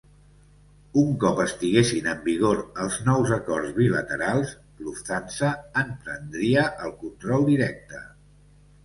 [0.99, 4.55] Un cop estiguessin en vigor els nous acords bilaterals,
[4.87, 5.51] Lufthansa
[5.83, 8.03] en prendria el control directe.